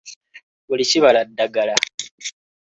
[0.67, 1.75] Buli kibala ddagala.